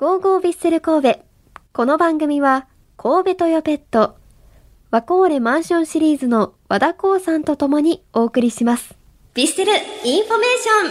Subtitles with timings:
[0.00, 1.20] Go Go ヴィッセル神戸。
[1.74, 2.66] この番組は、
[2.96, 4.16] 神戸トヨペット、
[4.90, 8.94] ワコーレマンションシリーズの和田興産と共にお送りします。
[9.34, 10.90] ヴィッセルインフォメーション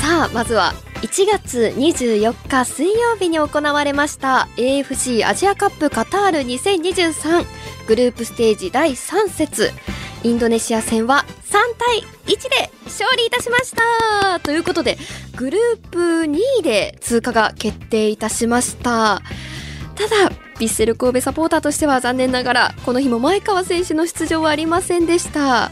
[0.00, 0.72] さあ、まずは
[1.02, 7.44] 1月24日水曜日に行われました AFC アジアカップカタール2023
[7.88, 9.72] グループステージ第3節
[10.24, 14.40] インドネシア戦は3対1で勝利いたしました。
[14.40, 14.98] ということで
[15.36, 19.22] グループ2位で通過が決定いたしました。
[19.94, 25.70] ただヴィッセル神戸サポーターとしては残念ながらこの日も前川選手の出場はありませんでした。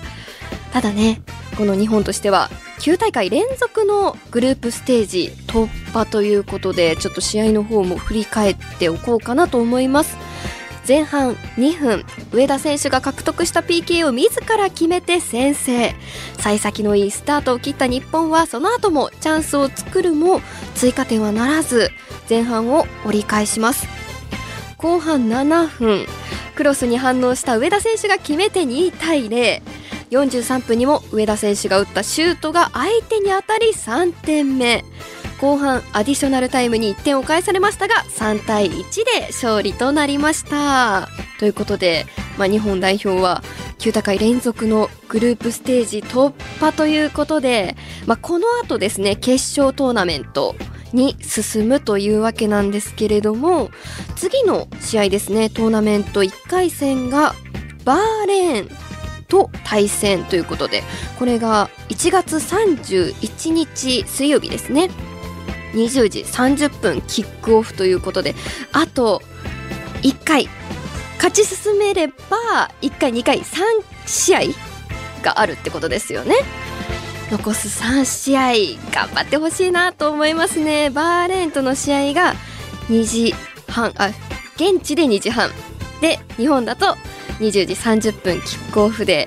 [0.73, 1.23] ただね
[1.57, 2.51] この日本としては
[2.81, 10.17] 9大会連続のグループステージ突破ということでちょっと試合の方も振り返っておこうかなと思います。
[10.87, 15.95] 前半2分上田選手が獲得した PK を自ら決めて先制。
[16.39, 20.41] 幸先のいいスタートを切った日本はその後もチャンスを作るも
[20.75, 21.91] 追加点はならず
[22.29, 23.87] 前半を折り返します。
[24.79, 26.07] 後半7分
[26.55, 29.63] クロスに反応した上田選手が決めて2対0
[30.11, 34.85] 43分にも上田選手が打ったシュートが相手に当たり3点目。
[35.41, 41.09] 後半アディショナルタイムに1点を返されましたが3対1で勝利となりました。
[41.39, 42.07] ということで、
[42.39, 43.43] まあ、日本代表は
[43.79, 50.55] 9大会連続のグループステージ突破ということで、まあ、この後ですね決勝トーナメント
[50.93, 53.71] に進むというわけなんですけれども
[54.17, 57.35] 次の試合ですねトーナメント1回戦が
[57.85, 58.69] バーレーン
[59.29, 60.83] と対戦ということで
[61.19, 64.91] これが1月31日水曜日ですね。
[65.73, 68.35] 20時30分キックオフということで
[68.73, 69.23] あと
[70.03, 70.49] 1回
[71.17, 72.15] 勝ち進めれば
[72.83, 73.61] 1回2回3
[74.07, 74.41] 試合
[75.23, 76.35] があるってことですよね。
[77.31, 80.91] 残す3試合頑張ってほしいなと思いますね。
[80.91, 82.35] バーレーンとの試合が
[82.89, 83.35] 2時
[83.67, 84.11] 半あ
[84.55, 85.51] 現地で2時半。
[86.01, 86.95] で日本だと
[87.41, 89.27] 20時30分キックオフで。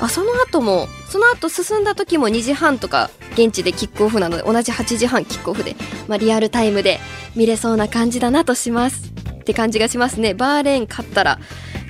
[0.00, 5.76] あその後もその後進んだ時も2時半とか現地でキックオフなので同じ8時半キックオフで、
[6.08, 6.98] まあ、リアルタイムで
[7.36, 9.12] 見れそうな感じだなとします。
[9.30, 10.34] って感じがしますね。
[10.34, 11.38] バーレーン勝ったら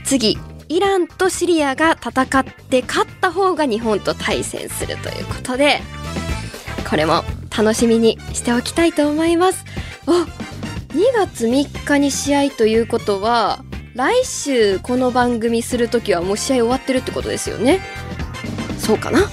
[0.05, 0.37] 次
[0.69, 5.81] イランとシリアが戦って勝った方が日本と対戦するということで
[6.91, 7.25] これも
[7.57, 9.65] 楽しみにしておきたいと思います。
[10.07, 10.27] お2
[11.17, 13.65] 月3日に試合ということは
[13.95, 17.81] 来週この番組する時はもう試合終わってるってことですよね。
[18.85, 19.29] そうかな？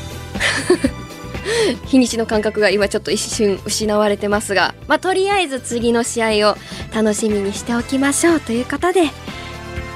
[1.85, 6.55] 日にちの感覚が今ちょっと一瞬失われてますが、まあ、とりあえず次の試合を
[6.93, 9.05] 楽しみにしておきましょうということで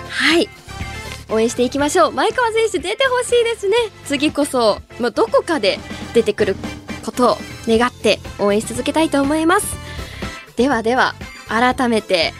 [0.09, 0.49] はい。
[1.29, 2.11] 応援していきましょう。
[2.11, 3.75] 前川選手出てほしいですね。
[4.05, 5.79] 次こそ、まあ、どこかで
[6.13, 6.55] 出てくる
[7.03, 7.37] ことを
[7.67, 9.75] 願って応援し続けたいと思います。
[10.55, 11.16] ではでは
[11.47, 12.33] 改めて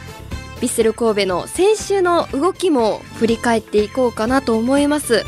[0.58, 5.26] ヴィッセル神戸の先週の動きも振り返っていこうかなと思います。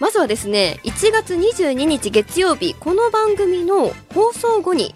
[0.00, 4.94] まずはですね1月22日月曜日この番組の放送後に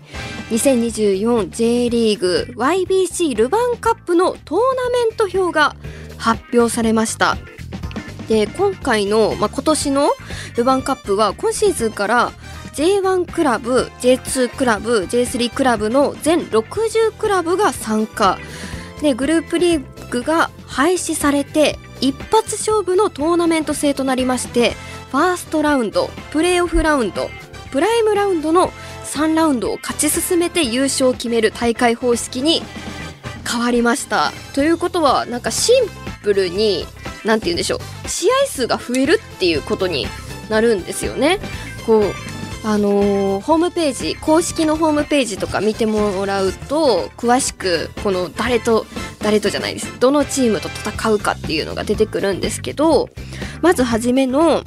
[0.51, 5.75] 2024J リーグ YBC ルヴァンカップのトーナメント表が
[6.19, 7.37] 発表されました。
[8.29, 10.11] で今回の、まあ、今年の
[10.57, 12.33] ルヴァンカップは今シーズンから
[12.75, 18.39] J1 クラブ J2 クラブ J3 クラブの全60クラブが参加。
[19.01, 24.73] でグループリーグが廃止されて一発勝負のトーナメント制となりまして
[25.11, 27.31] ファーストラウンドプレーオフラウンド
[27.71, 28.71] プライムラウンドの
[29.05, 32.63] 3ラウンドを勝ち進めて優勝を決める大会方式に
[33.51, 34.33] 変わりました。
[34.55, 35.85] ということはなんかシン
[36.23, 36.87] プルに
[37.25, 40.07] 何て言うんでしょう試合数が増えるっていうことに
[40.49, 41.39] なるんですよね。
[41.87, 42.05] こう
[42.65, 48.87] あのー、ホームページ公式のホームページとか見てもらうと詳しくこの誰と
[49.23, 49.99] 誰とじゃないです。
[50.01, 53.09] どのチームと戦うかっていうのが出てくるんですけど
[53.61, 54.63] まず初めの、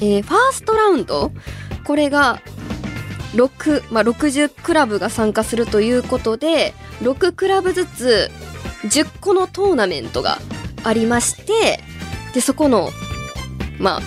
[0.00, 1.30] えー、ファーストラウンド
[1.84, 2.40] これが
[3.34, 8.30] 6、まあ、60クラブが参加するということで6クラブずつ
[8.84, 10.38] 10個のトーナメントが
[10.84, 11.80] ありまして
[12.32, 12.90] でそこの
[13.78, 14.00] まあ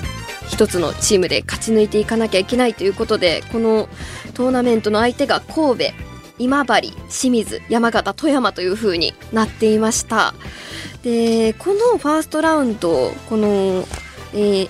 [0.49, 3.89] 一つのチームで勝ち抜いていかなきゃいけないということでこの
[4.33, 6.06] トーナメントの相手が神戸。
[6.39, 10.33] 今治清水山形富山という風になっていました
[11.03, 13.85] でこのファーストラウンドこの、
[14.33, 14.69] えー、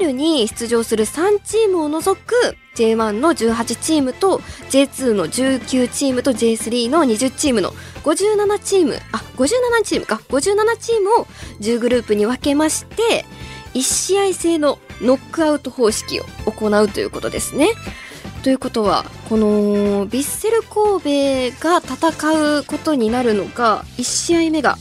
[0.00, 4.38] ACL に出場する3チームを除く J1 の18チームと
[4.70, 7.72] J2 の19チームと J3 の20チームの
[8.04, 11.24] 57チームあ57チームか57チームを
[11.60, 13.24] 10グループに分けまして
[13.74, 17.68] 1試合制のノックアウト方式を行うということですね。
[18.42, 24.76] ということはこのヴィッセル神戸が戦うことになるのが1試合目が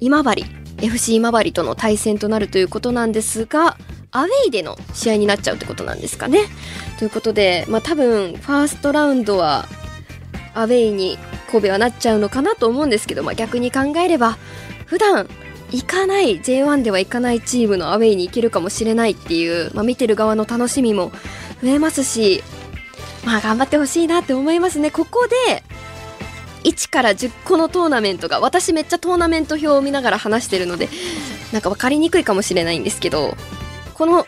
[0.00, 0.44] 今治
[0.82, 3.76] FC 今治との対戦となるということなんですが
[4.12, 6.40] アウェイでの試合になっちゃうってことなんですかね。
[6.98, 9.66] ということで、まあ、多分ファーストラウンドは
[10.54, 11.16] アウェイに
[11.50, 14.36] 神戸はなっちゃうのかなと思うんですけど、まあ、逆に考えれば
[14.86, 15.28] 普段
[15.70, 21.12] 行かない J1 では行かないチームのアウェイに行けるかもしれないっていう、まあ、見てる側の楽しみも
[21.62, 22.42] 増えますし
[23.24, 25.62] まあ頑張ってほしいなって思いますねここで
[26.64, 30.88] 1から10個のトーナメントが私めっちゃトーナメント表を見ながら話してるので
[31.52, 33.34] なんか分かりにくいかもしれないんですけど
[33.94, 34.26] この1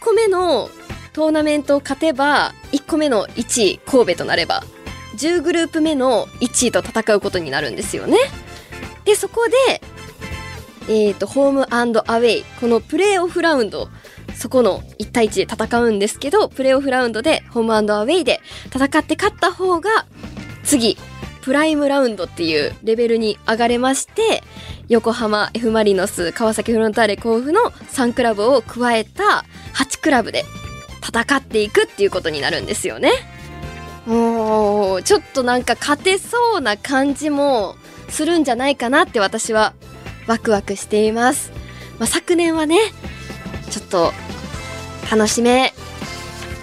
[0.00, 0.70] 個目の
[1.12, 4.62] トーナメントを勝てば1個目の1位神戸となれば
[5.16, 8.16] 10グループ目の1位と戦うことになるんですよね。
[9.04, 9.82] でそこで、
[10.88, 13.88] えーと、ホームアウェイこのプレーオフラウンド
[14.40, 18.40] そこの1対1で戦うんですけどプレーオフラウンドでホームアウェイで
[18.74, 19.90] 戦って勝った方が
[20.64, 20.96] 次
[21.42, 24.42] プライムラウンドっていうレベルに上がれまして
[24.88, 27.60] 横浜 F・ マリノス川崎フロンターレ甲府の
[27.92, 29.44] 3クラブを加えた
[29.74, 30.46] 8クラブで
[31.06, 33.12] 戦っていくっていうことになるんですよね。
[34.06, 37.76] もうちょっとなんか勝てそうな感じも
[38.08, 39.74] するんじゃないかなって私は
[40.26, 41.52] ワクワクしています。
[41.98, 42.78] まあ、昨年はね
[43.70, 44.12] ちょっと
[45.10, 45.72] 楽しめ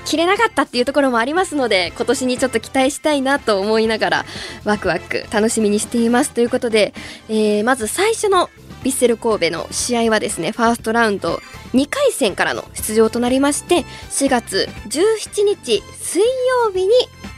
[0.06, 4.26] きれなかったっていうところもありますので今年にちょっと期待したいなと思いながら
[4.64, 6.94] ワクワク楽しみにしていますということで、
[7.28, 8.50] えー、まず最初の
[8.84, 11.42] ヴィッセル神戸の試合はですねファーストラウンド
[11.74, 16.94] 2回戦からの出場となりまして4月17日水曜日に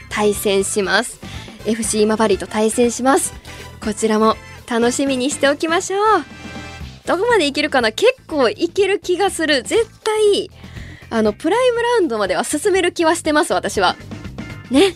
[0.10, 1.20] 対戦します。
[1.66, 3.34] FC 今治と対戦します。
[3.84, 4.36] こちらも
[4.70, 6.04] 楽しみにしておきましょう。
[7.06, 7.92] どこまでいけるかな？
[7.92, 9.64] 結構いける気がする。
[9.64, 10.52] 絶対
[11.10, 13.96] あのプライムラウンドまでは進める気はしてます私は。
[14.72, 14.94] ね。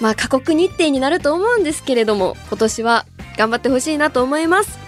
[0.00, 3.06] まあ過酷日程になると思うんですけれども今年は
[3.36, 4.78] 頑張ってほしいなと思います。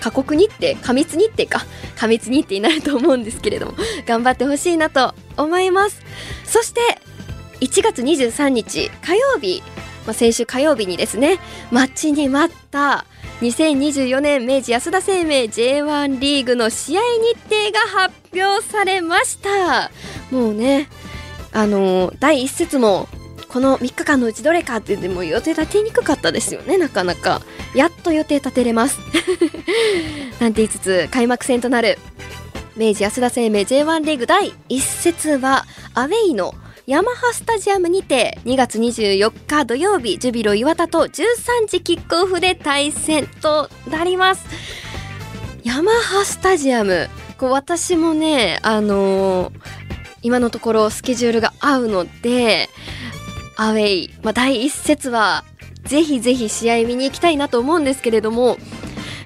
[0.00, 1.64] 過酷日程過密日程か。
[1.96, 3.72] 過密日程になると思うんですけれども
[4.06, 6.02] 頑張ってほしいなと思います。
[6.44, 6.80] そして
[7.60, 9.62] 1月23日火曜日、
[10.06, 11.38] まあ、先週火曜日にですね
[11.70, 13.06] 待ちに待った
[13.40, 19.90] 2024年明治安田生命 J1 リーグの試合日程が発表されました。
[20.30, 20.88] もうね
[21.52, 23.08] あの第1節も
[23.48, 26.78] この3日間のうちどれかってでも予定立てにくかったですよね。
[26.78, 27.42] なかなか。
[27.74, 28.98] やっと予定立てれます。
[30.40, 31.98] なんて言いつつ開幕戦となる
[32.74, 36.54] 明治安田生命 J1 リーグ第1節はアウェイの
[36.86, 44.46] ヤマハスタジアムにて2月24日土曜日ジュビロ磐田と13時キックオフで対戦となります。
[45.64, 49.52] ヤマハスタジアムこう私もねあのー、
[50.22, 52.68] 今のところスケジュールが合うので
[53.56, 55.42] アウェイ、まあ、第1節は
[55.82, 58.58] ぜひぜひ試合見に行きたいなと思うんですけれども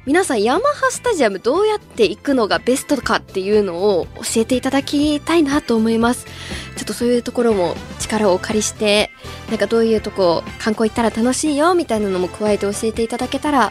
[0.07, 6.27] 皆さんヤマハスタジアムどうやって行くのがベストかっていうのを教えていただきたいなと思います。
[6.81, 9.11] ちょっとそういうところも力をお借りして
[9.50, 13.71] なんかどういうとこ観光行ったら楽しいよみたいなのも加えて教えていただけたら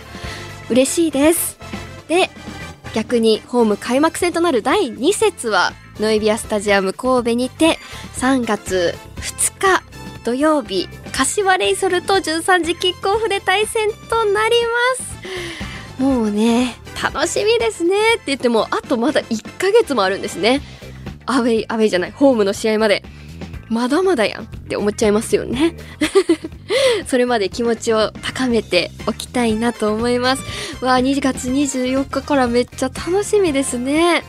[0.70, 1.58] 嬉しいです。
[2.08, 2.30] で
[2.94, 7.80] 逆にホーム開幕戦となる第2節はノイビアスタジアム神戸にて
[8.18, 9.84] 3月2日
[10.24, 14.56] 土曜日柏レイソルと13時キックオフで対戦となり
[15.98, 16.04] ます。
[16.04, 20.62] もうね楽しみですねって言ってもあとまだ1ヶ月もあるんですね。
[21.32, 23.04] アウェイアウェイじゃないホームの試合まで。
[23.70, 25.76] まだまだやんって思っちゃいますよね。
[27.06, 30.44] それまで気持ちを高めておきたいなと思います。
[30.84, 34.24] わあ2月24日からめっちゃ楽しみですね。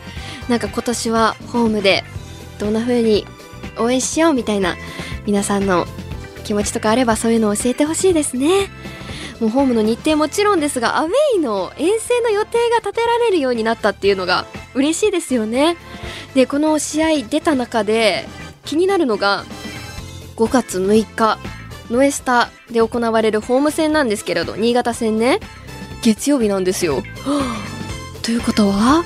[0.48, 2.04] なんか今年はホームで
[2.58, 3.26] どんな風に
[3.78, 4.76] 応援しようみたいな
[5.26, 5.86] 皆さんの
[6.44, 8.68] 気持ちとかあればそういうのを教えてほしいですね。
[9.40, 15.78] もうホームの日程もちろんですがアウェイの遠征の予定が立てられるようになったっていうのが嬉しいですよね。
[16.34, 18.26] でこの試合出た中で
[18.64, 19.44] 気になるのが
[20.36, 21.38] 5月6日
[21.90, 25.40] ノエスタで行われるホーム戦なんですけれど新潟戦ね
[26.02, 27.02] 月曜日なんですよ。
[28.22, 29.04] ということは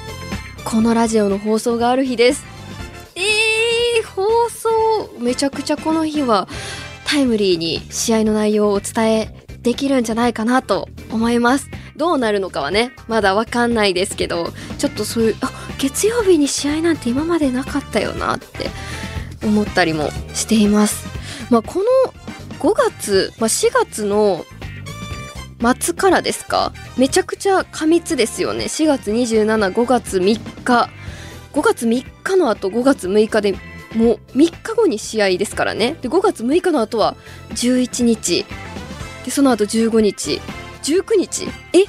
[0.65, 2.45] このラジオの放送がある日です。
[3.17, 4.69] えー、放送
[5.19, 6.47] めちゃくちゃこの日は
[7.05, 11.69] タイムリーに試合の内容をお伝えできるんじゃないかなと思います。
[11.97, 18.71] どうなるのかはねまだわかんないですけどちょっとそういうあ月曜日に試合なんて今までなかったよなって
[19.45, 21.07] 思ったりもしています。
[21.51, 22.15] まあ、この
[22.59, 24.45] 5月、まあ、4月の
[25.81, 28.65] 末からですかめちゃくちゃ過密ですよね。
[28.65, 30.23] 4月275月3
[30.65, 30.91] 日。
[31.53, 33.55] 5月3日の後5月6日で
[33.95, 35.97] もう3日後に試合ですからね。
[36.03, 37.17] で5月6日の後は
[37.51, 38.45] 11日。
[39.25, 40.41] でその後15日。
[40.83, 41.49] 19日。
[41.73, 41.85] え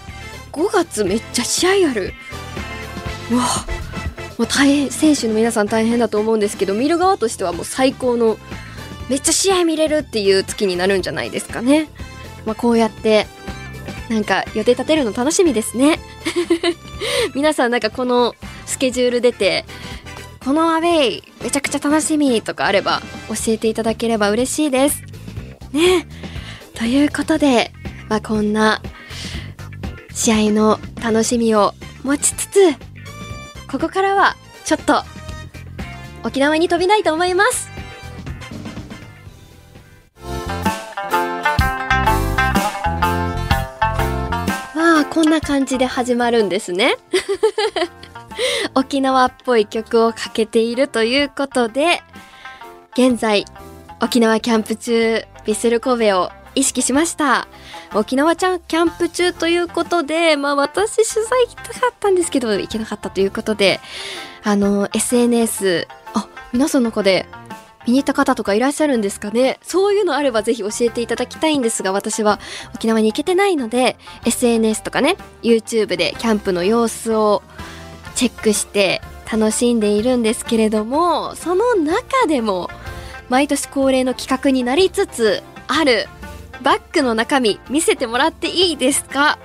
[0.51, 2.13] ？5月めっちゃ試合ある。
[3.32, 3.44] うわ
[4.38, 8.38] もう大変選手の皆さん大変だと思うんですけど見る側としてはもう最高の
[9.10, 11.88] めっちゃ試合見れるっていう月になるんじゃないですかね、
[12.46, 13.27] まあ、こうやって
[14.10, 16.00] なんか予定立てるの楽しみですね。
[17.34, 19.65] 皆さんなんかこのスケジュール出て
[20.44, 25.01] このアウェイめちゃくちゃ楽しみとかあれば教えていただければ嬉しいです。
[25.72, 26.08] ね。
[26.75, 27.72] ということで、
[28.10, 28.82] まあ、こんな
[30.13, 32.94] 試合の楽しみを持ちつつ
[33.69, 35.03] ここからはちょっと
[36.24, 37.69] 沖縄に飛びたいと思います。
[44.75, 46.98] まあこんな感じで始まるんですね。
[48.75, 52.03] 沖縄っぽい曲をかけているということで
[52.93, 53.45] 現在
[54.01, 57.48] 沖縄キャンプ中ヴィッセル神戸を意識しました。
[57.95, 63.79] 沖縄ちゃんキャンプ中ということでまあ私取材行きたかったんですけど行けなかったということで
[64.43, 67.25] あの SNS あ皆さんの中で
[67.87, 69.59] 見に行った方とかいらっしゃるんですかね？
[69.61, 72.39] そういうのあればぜひ教えていただきたいんですが私は
[72.73, 77.43] 沖縄に行けてないので SNS とかね YouTube でキャンプの様子を
[78.15, 82.69] チェックして楽しんでいるんですけれどもその中でも
[83.29, 86.07] 毎年恒例の企画になりつつある
[86.62, 89.38] バッグの中身見せてもらっていいですか？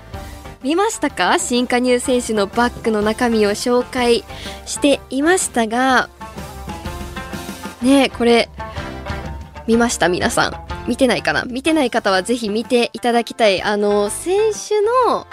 [0.63, 1.39] 見ましたか？
[1.39, 4.25] 新加入選手のバッグの中身を紹介
[4.67, 6.09] していましたが。
[7.83, 8.49] ねえこれ
[9.67, 10.09] 見ました？
[10.09, 10.67] 皆さん。
[10.89, 11.45] 見てないかな？
[11.45, 13.63] 見てない方はぜひ見ていただきたい。
[13.63, 15.27] あの選手の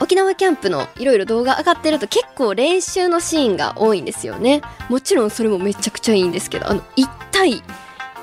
[0.00, 4.60] 沖縄キャンプのいろいろ動画上がってると結構練習のシーンが多いんですよね。
[4.88, 7.62] もちろんそれもめちゃくちゃいいんですけどあの1対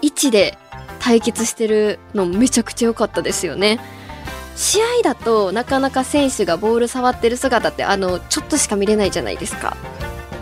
[0.02, 0.58] 1で
[1.02, 3.80] 対決してるのめちゃくちゃ良かったですよね。
[4.56, 9.76] 試合だとなかなか選手がボール触ってる姿ってあのちょっとしか見れないじゃないですか。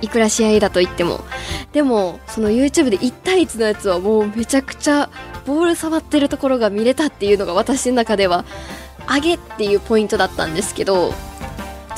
[0.01, 1.21] いくら試合だと言っても。
[1.71, 5.09] でもその YouTube で1対1のやつはもうめちゃくちゃ
[5.45, 8.43] ボール触ってるところが見れたっていうのが私の中では
[9.07, 11.13] 上げっていうポイントだったんですけど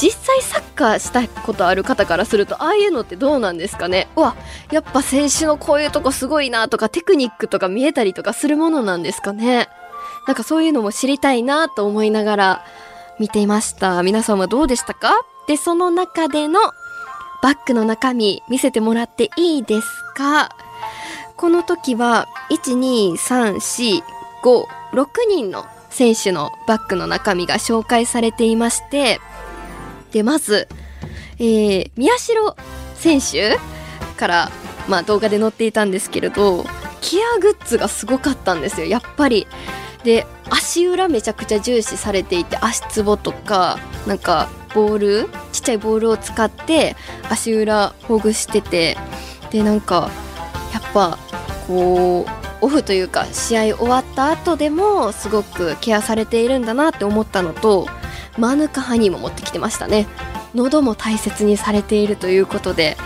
[0.02, 4.08] 実際サッカーしたことある方からするとああいうのってどうなんですかね？
[4.16, 4.36] うわ
[4.72, 9.70] やっぱ選手のこういうとこすごいなとかテクニックとか見えたりとかするものなんですかね？
[10.28, 12.66] なんかそういうのも知りたいなと思いながら
[13.20, 14.02] 見ていました。
[14.02, 15.14] 皆さんはどうでしたか？
[15.48, 16.60] でその中での
[17.44, 20.56] バッグの中身見せてもらっていいですか？
[21.38, 24.02] この時は12345
[24.94, 29.20] 6人の選手のバッグの中身が紹介されていまして
[30.12, 30.68] でまず、
[31.40, 32.56] えー、宮代
[32.96, 33.58] 選手
[34.18, 34.52] から、
[34.88, 36.64] まあ、動画で載っていたんですけれど
[37.02, 39.48] ケアグッズがすごかったんですよやっぱり。
[40.04, 43.78] で足裏めちゃくちゃ重視されていて足つぼとか
[44.08, 46.96] なんかボールちっちゃいボールを使って
[47.30, 48.98] 足裏ほぐしてて
[49.52, 50.10] でなんか
[50.74, 51.18] やっぱ
[51.68, 57.88] こうオフというか試合終わった後でもすごくケアされているんだなって思ったのと
[58.38, 60.08] マヌカハニーも持ってきてましたね。
[60.56, 62.98] 喉も大切にされているということで。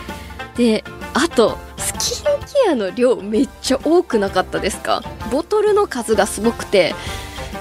[0.56, 2.24] であとスキン
[2.66, 5.02] ケアの量めっちゃ多くなかったですか？
[5.32, 6.94] ボトルの数がすごくて。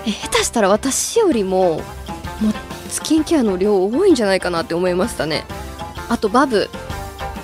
[0.06, 1.82] 下手したら私よりもも
[2.90, 5.44] スキンケアの量多いんじゃないかなって思いましたね。
[6.10, 6.68] あとバブ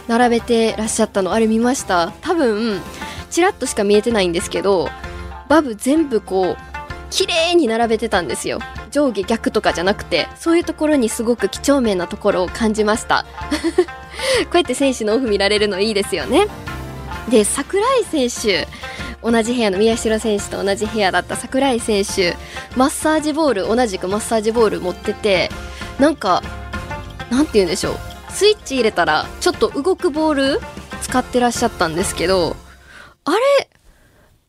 [0.08, 2.12] 並べてらっしゃったのあれ見ました？
[2.20, 2.80] 多分
[3.30, 4.90] ちらっとしか見えてないんですけど
[5.48, 6.56] バブ全部こう
[7.10, 8.58] 綺麗に並べてたんですよ。
[8.90, 13.25] 上下逆とかじゃなくてそういうところにすごく几帳面なところを感じました。
[14.44, 16.47] こうやって選手のオフ見られるのいいですよね。
[17.28, 18.68] で櫻井選手
[19.23, 22.37] 同じ部屋の宮代選手と同じ部屋だった櫻井選手
[22.76, 25.50] マッサージボール同じくマッサージボール持ってて
[25.99, 26.42] なんか
[27.30, 27.97] なんて言うんでしょう。
[28.32, 30.61] スイッチ入れたらちょっと動くボール
[31.02, 32.56] 使ってらっしゃったんですけど
[33.25, 33.38] あれ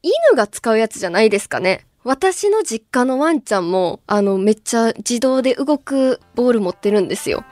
[0.03, 1.85] 犬が使うやつじゃないですかね。
[2.03, 7.43] 私の実家のワンちゃんも、あの、めっちゃ自動で動くボール持ってるんですよ。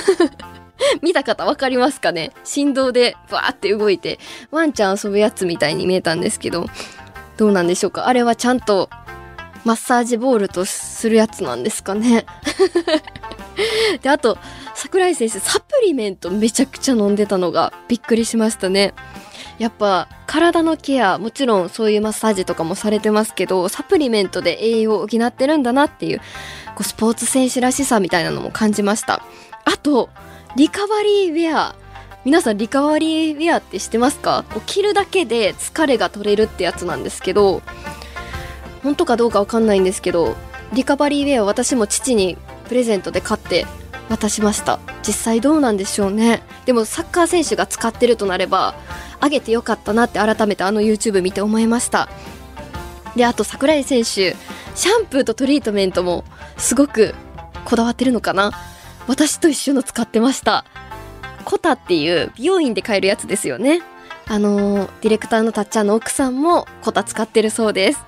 [1.02, 2.32] 見た方わかりますかね？
[2.44, 4.18] 振動でバーって動いて、
[4.50, 6.66] ワンちゃん遊ぶやつみたいに見えたんですけど、
[7.36, 8.06] どうなんでしょうか？
[8.06, 8.88] あれはちゃんと
[9.64, 12.24] マッサージボールとするやつなんですかね？
[14.02, 14.38] で、あと、
[14.74, 18.94] 桜井選手、サプリメントめちゃくちゃ飲んでたのがびっくりしましたね。
[19.58, 26.24] やっぱ体のケアもちろんそういうマッサージとかもされてますけどサプリメントで栄養を補ってるんだなっていうこ
[26.80, 29.22] うスポーツ選手らしさみたいなのも感じました。
[29.64, 30.10] あと
[30.56, 31.74] リカバリーウェア。
[32.24, 34.44] 皆さんリカバリーウェアって知ってますか？
[34.50, 37.62] こう着るだけで疲れが取れるってやつなんですけど
[38.82, 40.36] 本当かどうかわかんないんですけど
[40.72, 42.36] リカバリーウェア私も父に
[42.68, 43.66] プレゼントで買って
[44.08, 44.80] 渡しました。
[45.06, 46.42] 実際どうなんでしょうね。
[46.64, 48.74] でもサッカー選手が使ってるとなれば
[49.20, 52.08] あげてよかったなって改めてあの YouTube 見て思いました。
[53.16, 56.24] であと櫻井選手シャンプーとトリートメントも
[56.56, 57.14] すごく
[57.64, 58.52] こだわってるのかな。
[59.06, 60.64] 私と一緒の使ってました。
[61.44, 63.80] コタっていう美容院で買えるやつですよね。
[64.26, 68.04] あのー、ディレクターのたっちゃんの奥さんもコタ使ってるそうです。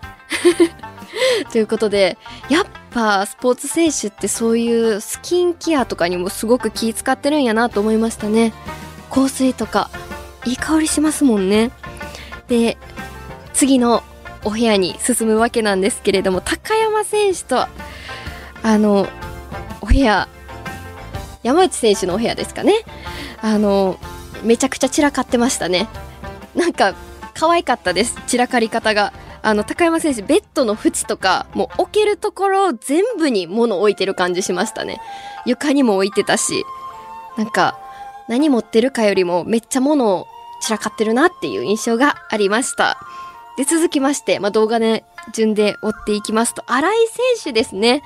[1.50, 2.18] ということで
[2.50, 8.52] やっぱスポーツ選手ってそういうスキンケアとかにもすごく気使ってるんやなと思いましたね。
[9.10, 9.90] 香水とか
[10.44, 11.70] いい香りしますもんね。
[12.48, 12.76] で
[13.52, 14.02] 次の
[14.44, 17.66] お部屋に進むわけなんですけれども高山選手と
[18.62, 19.06] あの
[19.80, 20.28] お部屋
[21.42, 22.74] 山内選手のお部屋ですかね。
[23.42, 23.98] あの
[24.42, 25.88] めちゃくちゃ散らかってましたね。
[26.54, 26.94] なんか
[27.34, 28.18] 可愛かったです。
[28.26, 29.12] 散らかり方が。
[29.42, 35.00] あの高山選手ベッドの縁とかもう置けるところ全部に物置いてる感じしましたね。
[35.46, 36.64] 床にも置いてたし
[37.38, 37.78] なんか
[38.28, 40.26] 何持ってるかよりもめっちゃ物を
[40.60, 42.98] 散らかってるなっていう印象がありました。
[43.56, 45.04] で続きまして、まあ、動画で
[45.34, 48.02] 順で追っていきますと新井選手ですね。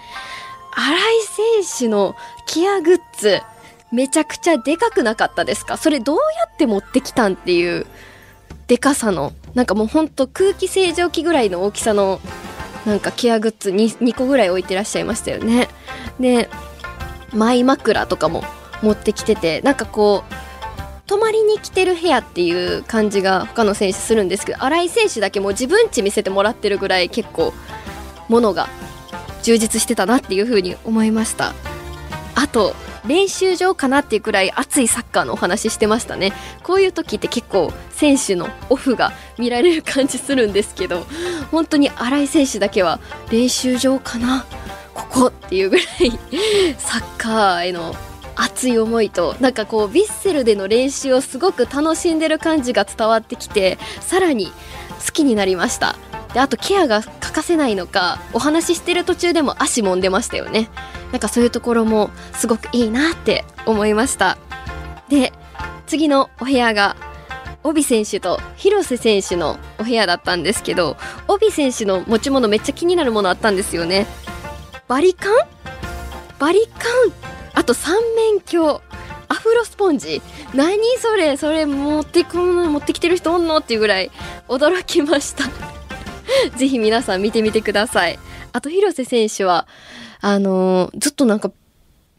[0.72, 2.14] 新井選手の
[2.46, 3.40] ケアグッズ
[3.92, 5.76] めちゃくちゃでかくなかったですか？
[5.76, 6.22] それどうや
[6.52, 7.86] って持ってきたんっていう
[8.66, 12.20] でかさのなんかもうほんと空気清浄機ぐらいの大きさの
[12.86, 15.68] なんかケアグッズ 2, 2個ぐらい置いてらっしゃいましたよね。
[16.20, 16.48] で
[17.32, 18.44] マイ枕とかも
[18.82, 20.34] 持ってきててなんかこう
[21.06, 27.52] 泊まりに来てる部屋っていう感じが他の選手するんですけど新井選手だけもう自分家見せてもらってるぐらい結構
[28.28, 28.68] 物が
[29.42, 31.54] 充実してたなっていう風に思いました。
[32.34, 32.74] あと
[33.06, 36.32] 練習場かなっていうくらい熱いサッカーのお話してましたね。
[36.62, 41.06] こういう時って結構選手のオフが見られる感じするんですけど
[41.50, 44.46] 本当に新井選手だけは練習場かな？
[44.94, 45.86] ここっていうぐらい
[46.78, 47.94] サッカーへの
[48.36, 54.52] 熱い思いとなんかこうヴィッセルでの練習をすごく楽しんでる感じが伝わってきてさらに
[55.06, 55.96] 好きになりました。
[56.32, 60.68] であとケアが欠かせないのかお話ししてる途中でも足もんでましたよね。
[61.14, 64.36] なんかそういうところもすごくいいなって思いました。
[65.08, 65.32] で
[65.86, 66.96] 次のお部屋が
[67.62, 70.96] 帯選手と広瀬選手のお部屋だったんですけど
[71.28, 74.08] 帯選手の持ち物めっちゃ気になるものあったんですよね。
[74.88, 75.36] バリカン？
[76.40, 77.12] バリカン？
[77.54, 78.80] あと三面鏡。
[79.28, 80.20] アフロスポンジ？
[80.52, 81.36] 何それ？
[81.36, 82.68] それ持ってこの？
[82.68, 83.58] 持ってきてる人おんの？
[83.58, 84.10] っていうぐらい
[84.48, 85.44] 驚きました。
[86.56, 88.18] ぜひ皆さん見てみてください。
[88.52, 89.68] あと広瀬選手は
[90.24, 91.52] あのー、ずっとなんか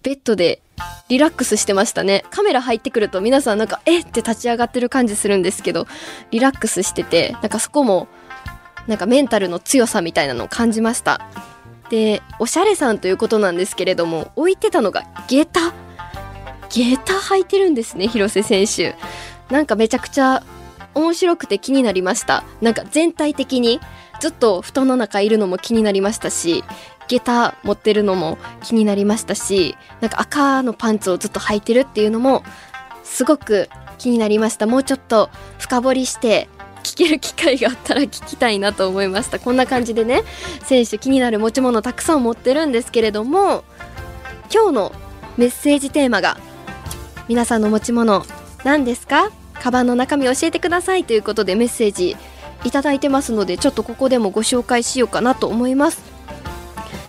[0.03, 0.61] ベッドで
[1.09, 2.23] リラックスしてましたね。
[2.29, 5.87] カメラ入ってくると皆さんなんかえって立ち上がってる感じするんですけど
[6.29, 8.07] リラックスしててなんかそこも
[8.85, 11.19] なんかメンタルの強さみたいなのを感じました。
[11.89, 15.73] でおしゃれさんということなんですけれども置いてたのが下駄。
[16.69, 18.95] 下駄履いてるんですね広瀬選手。
[19.51, 20.43] なんかめちゃくちゃ
[20.93, 22.43] 面白くて気になりました。
[22.61, 23.79] なんか全体的に
[24.19, 26.63] ずっと布団の中いるのも気になりましたし
[27.07, 32.43] 下駄持ってるのも気になりましたしなんか赤のパンツをずっと履いてるっていうのも
[33.03, 36.49] すごく気になりましたもうちょっと深掘りして
[36.83, 40.23] 聞ける機会があったら聞きたいなと思いましたこんな感じでね
[40.63, 43.63] 選手気になる持ち物たくさん持ってるんですけれども
[44.53, 44.91] 今日の
[45.37, 46.37] メッセージテーマが
[47.27, 48.23] 皆さんの持ち物
[48.63, 52.15] 何ですかカバンの中身教えてくださいということでメッセージ
[52.63, 56.14] いただいてますのでちょっとここでもご紹介しようかなと思います、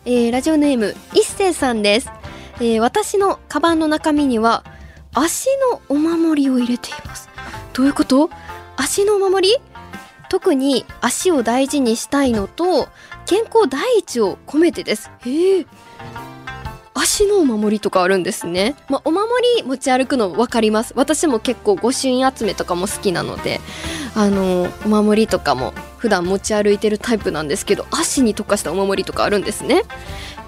[0.08, 2.08] えー、ラジオネーム一星さんです、
[2.58, 4.62] えー、私のカバンの中身には
[5.12, 7.28] 足のお守りを入れています。
[7.72, 8.30] どういうこと？
[8.76, 9.56] 足のお守り？
[10.28, 12.86] 特に足を大事にしたいのと
[13.26, 15.10] 健康第一を込めてです。
[15.24, 15.66] へえ
[16.96, 18.74] 足のお守りとかあるんですね。
[18.88, 19.28] まあ、お守
[19.58, 20.94] り持ち歩くの分かります。
[20.96, 23.60] 私も結構御朱印集めとかも好きなので、
[24.14, 29.82] あの、お守りとかも普段持ち歩いてるタイプなんですけど、足に特化したお守りとかあるんですね。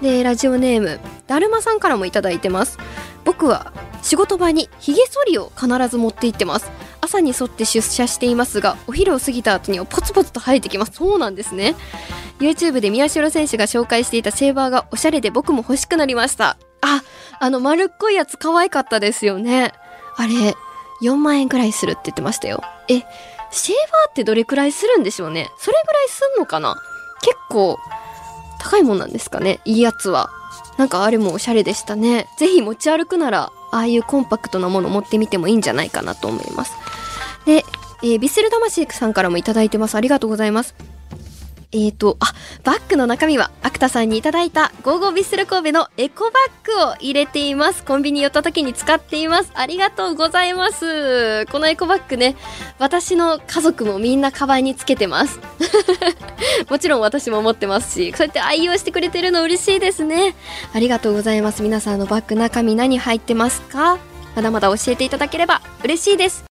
[0.01, 2.79] で、ラジオネーム、だるまさんからもいただいてます。
[3.25, 6.71] 僕は仕事場に髭剃りを必ず持って行ってます。
[7.01, 10.91] 朝に沿って出社していますが、お昼を過ぎた後にはポツポツと生えてきます。
[10.93, 11.75] そうなんですね。
[12.39, 16.57] YouTube で宮代選手が紹介していたシェーバーがおしゃれで僕も欲しくなりました。
[16.81, 17.01] あ、
[17.39, 19.73] あの丸っこいやつ可愛かったですよね。
[20.15, 20.55] あれ、
[21.01, 22.61] 4万円くらいするって言ってましたよ。
[22.87, 22.99] え、
[23.51, 26.75] シェーバーってどれくらいするんでしょうねそれぐらいすんのかな？
[27.21, 27.77] 結構
[28.59, 30.29] 高いもんなんですかねいいやつは。
[30.77, 32.27] なんかあれもおしゃれでしたね。
[32.37, 36.73] ぜひ持ち歩くならああいうコンパクトなもの持ってみてもいいんじゃないかなと思います
[37.49, 37.65] で、
[38.03, 40.75] えー、ビッセル魂さんからもいただいてますありがとうございます
[41.71, 42.33] えーと、あ、
[42.63, 47.83] バッグの中身は、アクタさんにいただいた、ゴーゴービッセル神戸のエコバッグを入れています。
[47.83, 49.51] コンビニ寄った時に使っています。
[49.53, 51.45] ありがとうございます。
[51.45, 52.35] このエコバッグね、
[52.79, 55.39] 私の家族もみんなカバンにつけてます。
[56.71, 60.33] もちろん私も持ってますし、そうやって愛用してくれてるの嬉しいですね。
[60.73, 61.61] ありがとうございます。
[61.61, 63.99] 皆さんのバッグ中身何入ってますか？
[64.35, 66.45] まだまだ教えていただければ嬉しいです。